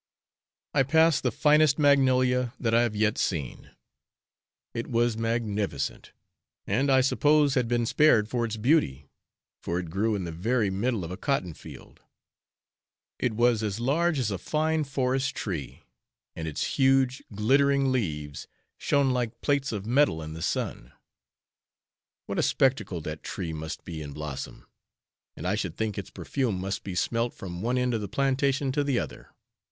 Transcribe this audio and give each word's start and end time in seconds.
I 0.73 0.81
passed 0.81 1.21
the 1.21 1.31
finest 1.31 1.77
magnolia 1.77 2.55
that 2.59 2.73
I 2.73 2.81
have 2.81 2.95
yet 2.95 3.19
seen; 3.19 3.69
it 4.73 4.87
was 4.87 5.15
magnificent, 5.15 6.11
and 6.65 6.89
I 6.91 7.01
suppose 7.01 7.53
had 7.53 7.67
been 7.67 7.85
spared 7.85 8.27
for 8.27 8.43
its 8.43 8.57
beauty, 8.57 9.11
for 9.61 9.77
it 9.77 9.91
grew 9.91 10.15
in 10.15 10.23
the 10.23 10.31
very 10.31 10.71
middle 10.71 11.03
of 11.05 11.11
a 11.11 11.17
cotton 11.17 11.53
field; 11.53 12.01
it 13.19 13.33
was 13.35 13.61
as 13.61 13.79
large 13.79 14.17
as 14.17 14.31
a 14.31 14.39
fine 14.39 14.85
forest 14.85 15.35
tree, 15.35 15.83
and 16.35 16.47
its 16.47 16.79
huge 16.79 17.21
glittering 17.35 17.91
leaves 17.91 18.47
shone 18.79 19.11
like 19.11 19.39
plates 19.41 19.71
of 19.71 19.85
metal 19.85 20.19
in 20.23 20.33
the 20.33 20.41
sun; 20.41 20.93
what 22.25 22.39
a 22.39 22.41
spectacle 22.41 23.01
that 23.01 23.21
tree 23.21 23.53
must 23.53 23.85
be 23.85 24.01
in 24.01 24.13
blossom, 24.13 24.65
and 25.35 25.45
I 25.45 25.53
should 25.53 25.77
think 25.77 25.95
its 25.99 26.09
perfume 26.09 26.59
must 26.59 26.83
be 26.83 26.95
smelt 26.95 27.35
from 27.35 27.61
one 27.61 27.77
end 27.77 27.93
of 27.93 28.01
the 28.01 28.07
plantation 28.07 28.71
to 28.71 28.83
the 28.83 28.97
other. 28.97 29.29